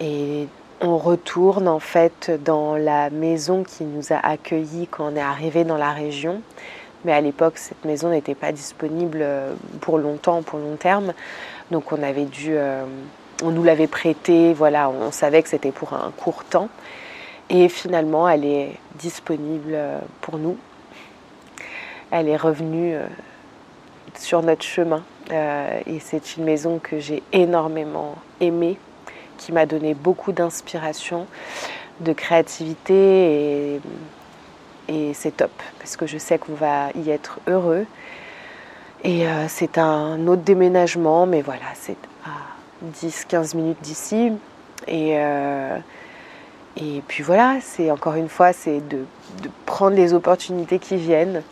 Et 0.00 0.48
on 0.80 0.98
retourne 0.98 1.68
en 1.68 1.80
fait 1.80 2.30
dans 2.44 2.76
la 2.76 3.10
maison 3.10 3.62
qui 3.62 3.84
nous 3.84 4.12
a 4.12 4.16
accueillis 4.16 4.86
quand 4.90 5.12
on 5.12 5.16
est 5.16 5.20
arrivé 5.20 5.64
dans 5.64 5.76
la 5.76 5.92
région. 5.92 6.42
Mais 7.04 7.12
à 7.12 7.20
l'époque, 7.20 7.58
cette 7.58 7.84
maison 7.84 8.10
n'était 8.10 8.34
pas 8.34 8.52
disponible 8.52 9.18
euh, 9.20 9.54
pour 9.80 9.98
longtemps, 9.98 10.42
pour 10.42 10.58
long 10.58 10.76
terme. 10.76 11.12
Donc 11.70 11.92
on 11.92 12.02
avait 12.02 12.24
dû, 12.24 12.52
euh, 12.56 12.84
on 13.42 13.50
nous 13.50 13.62
l'avait 13.62 13.86
prêtée, 13.86 14.54
voilà, 14.54 14.88
on 14.88 15.10
savait 15.10 15.42
que 15.42 15.48
c'était 15.48 15.72
pour 15.72 15.92
un 15.92 16.12
court 16.16 16.44
temps. 16.44 16.68
Et 17.50 17.68
finalement, 17.68 18.28
elle 18.28 18.44
est 18.44 18.72
disponible 18.98 19.72
euh, 19.74 19.98
pour 20.22 20.38
nous. 20.38 20.56
Elle 22.10 22.28
est 22.28 22.36
revenue 22.36 22.96
sur 24.14 24.40
notre 24.42 24.62
chemin. 24.62 25.02
et 25.30 25.98
c'est 25.98 26.36
une 26.36 26.44
maison 26.44 26.78
que 26.78 27.00
j'ai 27.00 27.24
énormément 27.32 28.14
aimée 28.40 28.78
qui 29.36 29.50
m'a 29.50 29.66
donné 29.66 29.94
beaucoup 29.94 30.30
d'inspiration, 30.30 31.26
de 32.00 32.12
créativité 32.12 33.74
et, 33.74 33.80
et 34.88 35.14
c'est 35.14 35.36
top 35.36 35.52
parce 35.78 35.96
que 35.96 36.06
je 36.06 36.18
sais 36.18 36.38
qu'on 36.38 36.54
va 36.54 36.90
y 36.94 37.10
être 37.10 37.38
heureux. 37.46 37.86
Et 39.02 39.26
euh, 39.26 39.46
c'est 39.48 39.78
un 39.78 40.26
autre 40.26 40.42
déménagement, 40.42 41.26
mais 41.26 41.42
voilà, 41.42 41.66
c'est 41.74 41.96
à 42.24 42.30
10-15 43.04 43.56
minutes 43.56 43.82
d'ici. 43.82 44.32
Et, 44.86 45.18
euh, 45.18 45.78
et 46.76 47.02
puis 47.06 47.22
voilà, 47.22 47.58
c'est 47.60 47.90
encore 47.90 48.14
une 48.14 48.28
fois, 48.28 48.52
c'est 48.52 48.80
de, 48.88 49.04
prendre 49.66 49.96
les 49.96 50.12
opportunités 50.14 50.78
qui 50.78 50.96
viennent. 50.96 51.42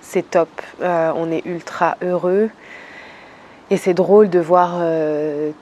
C'est 0.00 0.30
top, 0.30 0.48
euh, 0.82 1.12
on 1.16 1.30
est 1.30 1.44
ultra 1.46 1.96
heureux. 2.02 2.50
Et 3.70 3.76
c'est 3.76 3.94
drôle 3.94 4.28
de 4.28 4.38
voir 4.38 4.76
euh, 4.80 5.52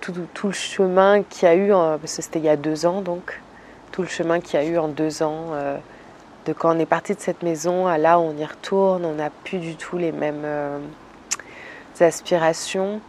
tout, 0.00 0.46
le 0.46 0.52
chemin 0.52 1.22
qu'il 1.22 1.48
y 1.48 1.50
a 1.50 1.56
eu, 1.56 1.70
parce 1.70 2.16
que 2.16 2.22
c'était 2.22 2.38
il 2.38 2.44
y 2.44 2.48
a 2.48 2.56
deux 2.56 2.86
ans 2.86 3.00
donc, 3.00 3.40
tout 3.92 4.02
le 4.02 4.08
chemin 4.08 4.40
qu'il 4.40 4.60
y 4.60 4.62
a 4.62 4.66
eu 4.66 4.78
en 4.78 4.88
deux 4.88 5.22
ans, 5.22 5.50
euh, 5.52 5.76
de 6.46 6.52
quand 6.52 6.74
on 6.74 6.78
est 6.78 6.86
parti 6.86 7.14
de 7.14 7.20
cette 7.20 7.42
maison 7.42 7.86
à 7.86 7.98
là 7.98 8.18
où 8.18 8.22
on 8.22 8.36
y 8.36 8.44
retourne, 8.44 9.04
on 9.04 9.14
n'a 9.14 9.30
plus 9.30 9.58
du 9.58 9.76
tout 9.76 9.98
les 9.98 10.12
mêmes 10.12 10.42
euh, 10.44 10.78
aspirations, 12.00 13.00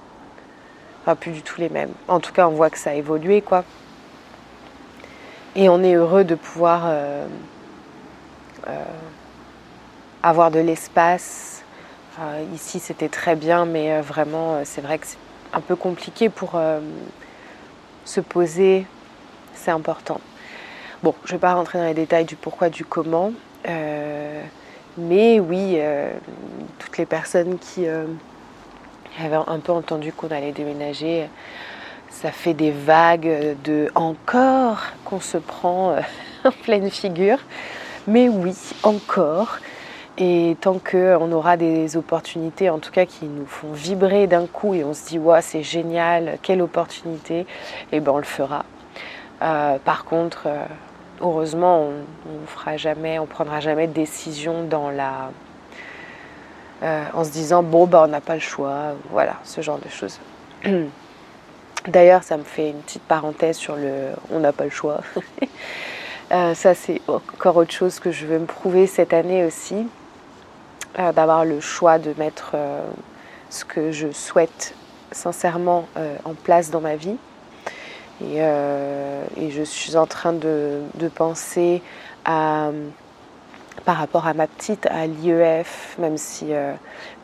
enfin 1.02 1.16
plus 1.16 1.32
du 1.32 1.42
tout 1.42 1.60
les 1.60 1.70
mêmes. 1.70 1.92
En 2.08 2.20
tout 2.20 2.34
cas, 2.34 2.48
on 2.48 2.52
voit 2.52 2.70
que 2.70 2.78
ça 2.78 2.92
a 2.92 2.94
évolué 2.94 3.42
quoi. 3.42 3.64
Et 5.56 5.70
on 5.70 5.84
est 5.84 5.94
heureux 5.94 6.26
de 6.26 6.36
pouvoir 6.36 6.92
avoir 10.26 10.50
de 10.50 10.60
l'espace. 10.60 11.64
Euh, 12.20 12.44
ici, 12.54 12.80
c'était 12.80 13.10
très 13.10 13.36
bien, 13.36 13.66
mais 13.66 13.94
euh, 13.94 14.02
vraiment, 14.02 14.56
euh, 14.56 14.62
c'est 14.64 14.82
vrai 14.82 14.98
que 14.98 15.06
c'est 15.06 15.18
un 15.54 15.62
peu 15.62 15.76
compliqué 15.76 16.30
pour 16.30 16.60
se 18.04 18.22
poser. 18.22 18.86
C'est 19.54 19.72
important. 19.72 20.20
Bon, 21.04 21.14
je 21.24 21.34
ne 21.34 21.38
vais 21.38 21.42
pas 21.42 21.54
rentrer 21.54 21.80
dans 21.80 21.86
les 21.86 21.94
détails 21.94 22.26
du 22.26 22.36
pourquoi, 22.36 22.70
du 22.70 22.86
comment. 22.86 23.32
mais 24.98 25.40
oui, 25.40 25.78
toutes 26.80 26.98
les 26.98 27.06
personnes 27.06 27.58
qui 27.58 27.86
avaient 29.24 29.40
un 29.48 29.60
peu 29.60 29.72
entendu 29.72 30.12
qu'on 30.12 30.30
allait 30.30 30.52
déménager, 30.52 31.28
ça 32.10 32.32
fait 32.32 32.54
des 32.54 32.72
vagues 32.72 33.56
de 33.64 33.90
encore 33.96 34.82
qu'on 35.04 35.20
se 35.20 35.38
prend 35.38 35.96
en 36.44 36.52
pleine 36.64 36.90
figure. 36.90 37.40
Mais 38.08 38.30
oui, 38.30 38.56
encore. 38.84 39.60
Et 40.18 40.56
tant 40.62 40.80
qu'on 40.80 41.32
aura 41.34 41.58
des 41.58 41.98
opportunités, 41.98 42.70
en 42.70 42.80
tout 42.80 42.92
cas 42.92 43.06
qui 43.06 43.26
nous 43.26 43.46
font 43.46 43.74
vibrer 43.74 44.28
d'un 44.28 44.48
coup 44.48 44.74
et 44.74 44.86
on 44.86 44.94
se 44.94 45.06
dit 45.08 45.20
c'est 45.42 45.64
génial, 45.64 46.38
quelle 46.42 46.62
opportunité, 46.62 47.40
et 47.40 47.46
eh 47.94 48.00
ben 48.00 48.14
on 48.14 48.18
le 48.18 48.24
fera. 48.24 48.64
Euh, 49.42 49.78
par 49.84 50.06
contre, 50.06 50.44
euh, 50.46 50.66
heureusement, 51.20 51.82
on, 51.82 51.94
on 52.32 52.48
fera 52.48 52.78
jamais, 52.78 53.20
on 53.20 53.26
prendra 53.26 53.60
jamais 53.60 53.88
de 53.88 53.94
décision 53.94 54.64
dans 54.64 54.90
la, 54.90 55.32
euh, 56.84 57.04
en 57.14 57.26
se 57.26 57.32
disant 57.32 57.62
bon 57.62 57.86
bah 57.86 58.04
on 58.06 58.08
n'a 58.08 58.22
pas 58.22 58.36
le 58.36 58.40
choix, 58.40 58.94
voilà 59.12 59.34
ce 59.44 59.60
genre 59.60 59.80
de 59.80 59.90
choses. 59.90 60.20
D'ailleurs, 61.90 62.24
ça 62.24 62.38
me 62.38 62.44
fait 62.44 62.70
une 62.70 62.80
petite 62.80 63.04
parenthèse 63.04 63.58
sur 63.58 63.76
le 63.76 64.12
on 64.32 64.40
n'a 64.40 64.54
pas 64.54 64.64
le 64.64 64.70
choix. 64.70 65.02
ça 66.30 66.74
c'est 66.74 67.02
encore 67.08 67.58
autre 67.58 67.72
chose 67.72 68.00
que 68.00 68.12
je 68.12 68.26
veux 68.26 68.40
me 68.40 68.46
prouver 68.46 68.88
cette 68.88 69.14
année 69.14 69.44
aussi. 69.44 69.88
Euh, 70.98 71.12
d'avoir 71.12 71.44
le 71.44 71.60
choix 71.60 72.00
de 72.00 72.14
mettre 72.18 72.52
euh, 72.54 72.80
ce 73.50 73.66
que 73.66 73.92
je 73.92 74.12
souhaite 74.12 74.74
sincèrement 75.12 75.90
euh, 75.98 76.16
en 76.24 76.34
place 76.34 76.72
dans 76.72 76.80
ma 76.80 76.96
vie. 76.96 77.18
Et, 78.24 78.40
je 78.40 79.62
suis 79.64 79.98
en 79.98 80.06
train 80.06 80.32
de, 80.32 80.80
penser 81.16 81.82
à, 82.24 82.70
par 83.84 83.98
rapport 83.98 84.26
à 84.26 84.34
ma 84.34 84.48
petite, 84.48 84.86
à 84.86 85.06
l'IEF, 85.06 85.98
même 86.00 86.16
si 86.18 86.52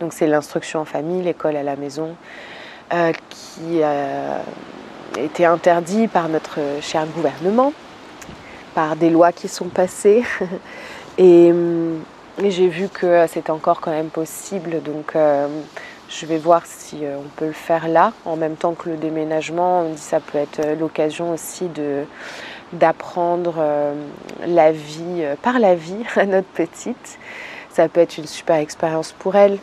c'est 0.09 0.27
l'instruction 0.27 0.81
en 0.81 0.85
famille, 0.85 1.23
l'école 1.23 1.55
à 1.55 1.63
la 1.63 1.77
maison, 1.77 2.17
qui 3.29 3.81
a 3.81 4.41
été 5.17 5.45
interdit 5.45 6.09
par 6.09 6.27
notre 6.27 6.59
cher 6.81 7.05
gouvernement, 7.07 7.71
par 8.75 8.97
des 8.97 9.09
lois 9.09 9.31
qui 9.31 9.47
sont 9.47 9.69
passées. 9.69 10.25
Et 11.17 11.53
et 12.39 12.49
j'ai 12.49 12.67
vu 12.67 12.87
que 12.87 13.05
euh, 13.05 13.27
c'était 13.27 13.51
encore 13.51 13.81
quand 13.81 13.91
même 13.91 14.09
possible, 14.09 14.81
donc 14.81 15.15
euh, 15.15 15.47
je 16.09 16.25
vais 16.25 16.37
voir 16.37 16.65
si 16.65 17.05
euh, 17.05 17.17
on 17.19 17.27
peut 17.35 17.47
le 17.47 17.51
faire 17.51 17.87
là, 17.87 18.13
en 18.25 18.35
même 18.35 18.55
temps 18.55 18.73
que 18.73 18.89
le 18.89 18.95
déménagement. 18.95 19.81
On 19.81 19.93
dit 19.93 20.01
ça 20.01 20.19
peut 20.19 20.37
être 20.37 20.61
l'occasion 20.79 21.33
aussi 21.33 21.67
de 21.67 22.05
d'apprendre 22.73 23.55
la 24.47 24.71
vie 24.71 25.25
par 25.41 25.59
la 25.59 25.75
vie 25.75 26.05
à 26.15 26.25
notre 26.25 26.47
petite. 26.47 27.19
Ça 27.69 27.89
peut 27.89 27.99
être 27.99 28.17
une 28.17 28.27
super 28.27 28.55
expérience 28.55 29.11
pour 29.11 29.35
elle, 29.35 29.59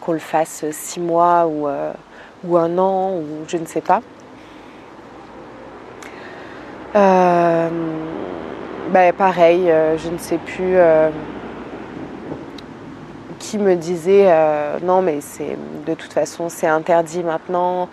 qu'on 0.00 0.12
le 0.12 0.20
fasse 0.20 0.64
six 0.70 1.00
mois 1.00 1.48
ou, 1.48 1.66
ou 2.44 2.56
un 2.56 2.78
an 2.78 3.16
ou 3.16 3.24
je 3.48 3.56
ne 3.56 3.66
sais 3.66 3.80
pas. 3.80 4.02
bah, 6.94 7.70
pareil, 9.18 9.72
je 9.96 10.08
ne 10.08 10.18
sais 10.18 10.38
plus 10.38 10.76
qui 13.46 13.58
me 13.58 13.76
disait 13.76 14.26
euh, 14.26 14.80
non 14.82 15.02
mais 15.02 15.20
c'est 15.20 15.56
de 15.86 15.94
toute 15.94 16.12
façon 16.12 16.48
c'est 16.48 16.66
interdit 16.66 17.22
maintenant. 17.22 17.88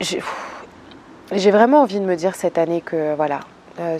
J'ai 0.00 1.50
vraiment 1.50 1.82
envie 1.82 2.00
de 2.00 2.04
me 2.04 2.16
dire 2.16 2.34
cette 2.34 2.58
année 2.58 2.82
que 2.82 3.14
voilà, 3.14 3.40
euh, 3.78 3.98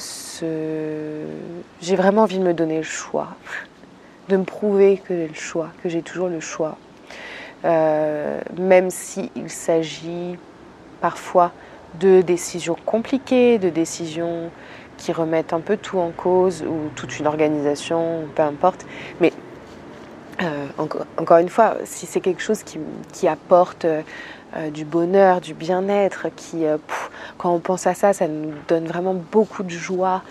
j'ai 1.80 1.96
vraiment 1.96 2.22
envie 2.22 2.38
de 2.38 2.44
me 2.44 2.52
donner 2.52 2.78
le 2.78 2.82
choix, 2.82 3.28
de 4.28 4.36
me 4.36 4.44
prouver 4.44 4.98
que 4.98 5.14
j'ai 5.14 5.28
le 5.28 5.34
choix, 5.34 5.68
que 5.82 5.88
j'ai 5.88 6.02
toujours 6.02 6.28
le 6.28 6.40
choix. 6.40 6.76
Euh, 7.64 8.40
même 8.58 8.90
s'il 8.90 9.30
s'agit 9.48 10.36
parfois 11.00 11.52
de 11.98 12.20
décisions 12.20 12.76
compliquées, 12.84 13.58
de 13.58 13.70
décisions 13.70 14.50
qui 14.98 15.12
remettent 15.12 15.54
un 15.54 15.60
peu 15.60 15.78
tout 15.78 15.98
en 15.98 16.10
cause 16.10 16.62
ou 16.62 16.90
toute 16.94 17.18
une 17.18 17.26
organisation, 17.26 18.24
peu 18.34 18.42
importe. 18.42 18.86
Mais 19.20 19.32
euh, 20.42 20.66
encore, 21.18 21.38
une 21.38 21.48
fois, 21.48 21.76
si 21.84 22.06
c'est 22.06 22.20
quelque 22.20 22.42
chose 22.42 22.62
qui, 22.62 23.28
apporte 23.28 23.84
euh, 23.84 24.70
du 24.70 24.84
bonheur, 24.84 25.40
du 25.40 25.54
bien-être, 25.54 26.28
qui, 26.34 26.64
euh, 26.66 26.78
quand 27.38 27.52
on 27.52 27.60
pense 27.60 27.86
à 27.86 27.94
ça, 27.94 28.12
ça 28.12 28.26
nous 28.26 28.52
donne 28.68 28.86
vraiment 28.86 29.14
beaucoup 29.14 29.62
de 29.62 29.70
joie 29.70 30.22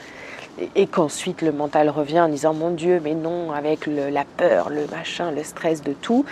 et, 0.75 0.87
qu'ensuite 0.87 1.41
le 1.41 1.51
mental 1.51 1.89
revient 1.89 2.21
en 2.21 2.29
disant 2.29 2.53
mon 2.53 2.71
Dieu, 2.71 2.99
mais 3.03 3.13
non, 3.13 3.51
avec 3.51 3.87
la 3.87 4.25
peur, 4.25 4.69
le 4.69 4.87
machin, 4.87 5.31
le 5.31 5.43
stress 5.43 5.81
de 5.81 5.93
tout. 5.93 6.25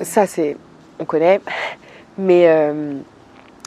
Ça, 0.00 0.26
c'est, 0.26 0.56
on 0.98 1.04
connaît. 1.04 1.40
Mais, 2.18 2.48
euh, 2.48 2.98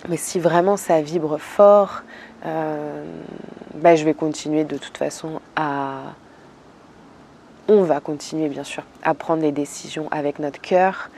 mais 0.07 0.17
si 0.17 0.39
vraiment 0.39 0.77
ça 0.77 1.01
vibre 1.01 1.37
fort, 1.39 2.03
euh, 2.45 3.03
bah, 3.75 3.95
je 3.95 4.05
vais 4.05 4.13
continuer 4.13 4.63
de 4.63 4.77
toute 4.77 4.97
façon 4.97 5.39
à. 5.55 6.13
On 7.67 7.81
va 7.81 7.99
continuer 7.99 8.47
bien 8.47 8.63
sûr 8.63 8.83
à 9.01 9.15
prendre 9.15 9.41
les 9.41 9.51
décisions 9.51 10.07
avec 10.11 10.37
notre 10.37 10.61
cœur, 10.61 11.09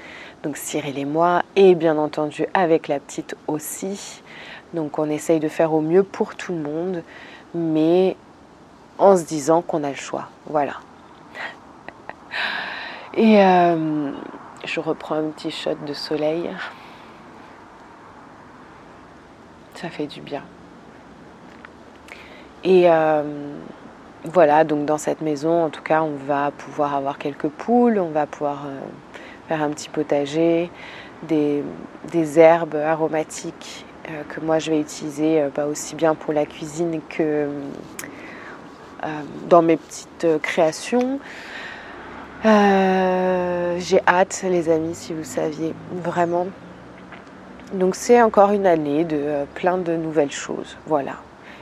donc 0.43 0.55
Cyril 0.55 0.97
et 0.97 1.03
moi, 1.03 1.43
et 1.57 1.75
bien 1.75 1.97
entendu 1.97 2.45
avec 2.53 2.87
la 2.87 3.01
petite 3.01 3.35
aussi. 3.47 4.23
Donc 4.73 4.97
on 4.97 5.09
essaye 5.09 5.41
de 5.41 5.49
faire 5.49 5.73
au 5.73 5.81
mieux 5.81 6.03
pour 6.03 6.35
tout 6.35 6.53
le 6.53 6.59
monde, 6.59 7.03
mais 7.53 8.15
en 8.97 9.17
se 9.17 9.23
disant 9.23 9.61
qu'on 9.61 9.83
a 9.83 9.89
le 9.89 9.95
choix. 9.95 10.29
Voilà. 10.45 10.75
Et 13.13 13.43
euh, 13.43 14.11
je 14.63 14.79
reprends 14.79 15.15
un 15.15 15.29
petit 15.31 15.51
shot 15.51 15.75
de 15.85 15.93
soleil. 15.93 16.49
Ça 19.73 19.89
fait 19.89 20.07
du 20.07 20.21
bien. 20.21 20.43
Et 22.63 22.89
euh, 22.89 23.23
voilà, 24.31 24.63
donc 24.63 24.85
dans 24.85 24.97
cette 24.97 25.21
maison, 25.21 25.65
en 25.65 25.69
tout 25.69 25.81
cas, 25.81 26.01
on 26.01 26.15
va 26.15 26.51
pouvoir 26.51 26.95
avoir 26.95 27.17
quelques 27.17 27.47
poules, 27.47 27.99
on 27.99 28.09
va 28.09 28.25
pouvoir 28.25 28.65
euh, 28.65 28.79
faire 29.47 29.61
un 29.61 29.69
petit 29.69 29.89
potager, 29.89 30.69
des, 31.27 31.63
herbes 32.37 32.75
aromatiques 32.75 33.85
euh, 34.09 34.23
que 34.29 34.39
moi 34.39 34.59
je 34.59 34.69
vais 34.71 34.79
utiliser 34.79 35.43
pas 35.53 35.65
aussi 35.65 35.95
bien 35.95 36.13
pour 36.13 36.33
la 36.33 36.45
cuisine 36.45 37.01
que 37.09 37.47
dans 39.49 39.61
mes 39.61 39.77
petites 39.77 40.27
créations. 40.41 41.19
J'ai 42.43 44.01
hâte, 44.07 44.43
les 44.47 44.69
amis, 44.69 44.95
si 44.95 45.13
vous 45.13 45.23
saviez, 45.23 45.73
vraiment. 45.91 46.47
Donc 47.73 47.95
c'est 47.95 48.21
encore 48.21 48.51
une 48.51 48.67
année 48.67 49.03
de 49.03 49.45
plein 49.55 49.77
de 49.77 49.95
nouvelles 49.95 50.31
choses. 50.31 50.77
Voilà 50.85 51.13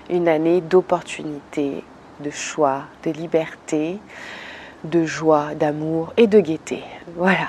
une 0.10 0.27
année 0.27 0.62
d'opportunités, 0.62 1.84
de 2.19 2.29
choix, 2.29 2.84
de 3.03 3.12
liberté, 3.12 4.00
de 4.86 5.05
joie, 5.05 5.55
d'amour 5.55 6.13
et 6.17 6.27
de 6.27 6.39
gaieté. 6.39 6.84
Voilà. 7.15 7.48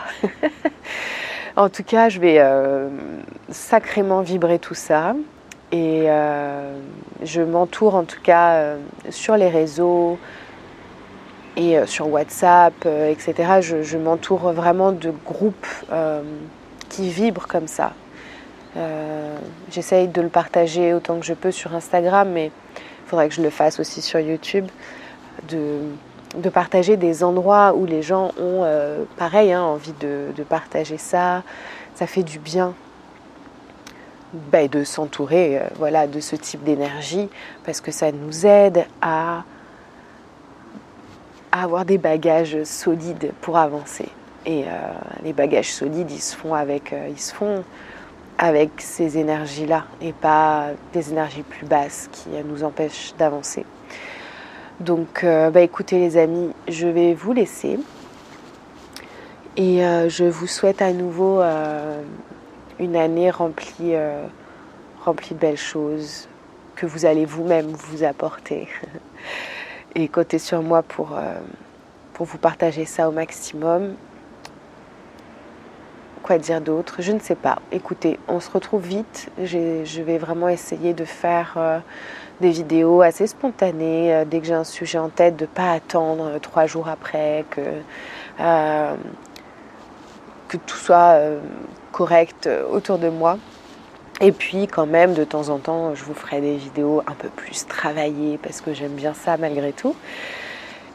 en 1.56 1.68
tout 1.68 1.84
cas, 1.84 2.08
je 2.08 2.20
vais 2.20 2.36
euh, 2.38 2.88
sacrément 3.50 4.22
vibrer 4.22 4.58
tout 4.58 4.74
ça. 4.74 5.14
Et 5.72 6.04
euh, 6.06 6.78
je 7.22 7.42
m'entoure 7.42 7.96
en 7.96 8.04
tout 8.04 8.20
cas 8.22 8.54
euh, 8.54 8.76
sur 9.10 9.36
les 9.36 9.48
réseaux 9.48 10.18
et 11.56 11.78
sur 11.86 12.08
WhatsApp, 12.08 12.74
etc. 12.84 13.60
Je, 13.62 13.96
m'entoure 13.96 14.52
vraiment 14.52 14.92
de 14.92 15.10
groupes 15.24 15.66
qui 16.90 17.08
vibrent 17.08 17.46
comme 17.46 17.66
ça, 17.66 17.94
j'essaye 19.70 20.06
de 20.08 20.20
le 20.20 20.28
partager 20.28 20.92
autant 20.92 21.18
que 21.18 21.24
je 21.24 21.32
peux 21.32 21.50
sur 21.50 21.74
Instagram, 21.74 22.28
mais 22.30 22.50
il 23.06 23.10
faudrait 23.10 23.28
que 23.28 23.34
je 23.34 23.42
le 23.42 23.50
fasse 23.50 23.78
aussi 23.78 24.02
sur 24.02 24.18
YouTube, 24.18 24.66
de, 25.48 26.50
partager 26.50 26.96
des 26.96 27.22
endroits 27.22 27.72
où 27.72 27.86
les 27.86 28.02
gens 28.02 28.32
ont, 28.36 28.64
euh, 28.64 29.04
pareil, 29.16 29.52
hein, 29.52 29.62
envie 29.62 29.94
de, 30.00 30.42
partager 30.48 30.98
ça. 30.98 31.44
Ça 31.94 32.08
fait 32.08 32.24
du 32.24 32.40
bien 32.40 32.74
ben, 34.32 34.68
de 34.68 34.82
s'entourer 34.82 35.58
euh, 35.58 35.62
voilà, 35.76 36.08
de 36.08 36.18
ce 36.18 36.34
type 36.34 36.64
d'énergie, 36.64 37.28
parce 37.64 37.80
que 37.80 37.92
ça 37.92 38.10
nous 38.10 38.44
aide 38.44 38.84
à, 39.00 39.44
avoir 41.52 41.84
des 41.84 41.98
bagages 41.98 42.64
solides 42.64 43.30
pour 43.40 43.56
avancer. 43.56 44.08
Et 44.46 44.64
les 45.24 45.32
bagages 45.32 45.72
solides, 45.72 46.10
ils 46.10 46.20
se 46.20 46.36
font 46.36 46.54
avec, 46.54 46.94
ils 47.08 47.18
se 47.18 47.34
font 47.34 47.64
avec 48.38 48.70
ces 48.78 49.18
énergies-là 49.18 49.84
et 50.00 50.12
pas 50.12 50.68
des 50.92 51.10
énergies 51.10 51.42
plus 51.42 51.66
basses 51.66 52.08
qui 52.12 52.28
nous 52.44 52.64
empêchent 52.64 53.14
d'avancer. 53.18 53.64
Donc 54.80 55.24
euh, 55.24 55.50
bah, 55.50 55.62
écoutez 55.62 55.98
les 55.98 56.16
amis, 56.16 56.52
je 56.68 56.86
vais 56.86 57.14
vous 57.14 57.32
laisser. 57.32 57.78
Et 59.56 59.84
euh, 59.84 60.10
je 60.10 60.24
vous 60.24 60.46
souhaite 60.46 60.82
à 60.82 60.92
nouveau 60.92 61.40
euh, 61.40 62.02
une 62.78 62.94
année 62.94 63.30
remplie, 63.30 63.92
de 63.92 65.34
belles 65.34 65.56
choses 65.56 66.28
que 66.74 66.84
vous 66.84 67.06
allez 67.06 67.24
vous-même 67.24 67.68
vous 67.68 68.04
apporter. 68.04 68.68
Et 69.94 70.08
comptez 70.08 70.38
sur 70.38 70.60
moi 70.60 70.82
pour 70.82 71.16
vous 72.20 72.36
partager 72.38 72.84
ça 72.84 73.08
au 73.08 73.12
maximum 73.12 73.94
quoi 76.26 76.38
dire 76.38 76.60
d'autre 76.60 76.96
Je 76.98 77.12
ne 77.12 77.20
sais 77.20 77.36
pas. 77.36 77.60
Écoutez, 77.70 78.18
on 78.26 78.40
se 78.40 78.50
retrouve 78.50 78.84
vite. 78.84 79.28
Je 79.42 80.02
vais 80.02 80.18
vraiment 80.18 80.48
essayer 80.48 80.92
de 80.92 81.04
faire 81.04 81.54
euh, 81.56 81.78
des 82.40 82.50
vidéos 82.50 83.00
assez 83.00 83.28
spontanées 83.28 84.12
euh, 84.12 84.24
dès 84.24 84.40
que 84.40 84.46
j'ai 84.46 84.54
un 84.54 84.64
sujet 84.64 84.98
en 84.98 85.08
tête, 85.08 85.36
de 85.36 85.46
pas 85.46 85.70
attendre 85.70 86.24
euh, 86.24 86.38
trois 86.40 86.66
jours 86.66 86.88
après 86.88 87.44
que 87.50 87.60
tout 90.66 90.76
soit 90.76 91.18
correct 91.92 92.48
autour 92.70 92.98
de 92.98 93.08
moi. 93.08 93.38
Et 94.20 94.32
puis 94.32 94.66
quand 94.66 94.86
même, 94.86 95.14
de 95.14 95.24
temps 95.24 95.48
en 95.48 95.58
temps, 95.58 95.94
je 95.94 96.02
vous 96.02 96.14
ferai 96.14 96.40
des 96.40 96.56
vidéos 96.56 97.02
un 97.06 97.14
peu 97.14 97.28
plus 97.28 97.66
travaillées 97.66 98.38
parce 98.38 98.60
que 98.60 98.74
j'aime 98.74 98.94
bien 98.94 99.14
ça 99.14 99.36
malgré 99.36 99.72
tout. 99.72 99.94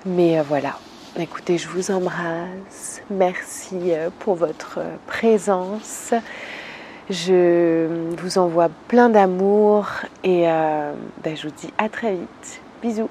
Mais 0.05 0.41
voilà, 0.41 0.73
Écoutez, 1.19 1.57
je 1.57 1.67
vous 1.67 1.91
embrasse. 1.91 3.01
Merci 3.09 3.91
euh, 3.91 4.09
pour 4.19 4.35
votre 4.35 4.75
euh, 4.77 4.95
présence. 5.07 6.13
Je 7.09 8.15
vous 8.17 8.37
envoie 8.37 8.69
plein 8.87 9.09
d'amour 9.09 9.87
et 10.23 10.49
euh, 10.49 10.93
ben, 11.21 11.35
je 11.35 11.49
vous 11.49 11.53
dis 11.53 11.69
à 11.77 11.89
très 11.89 12.13
vite. 12.13 12.61
Bisous. 12.81 13.09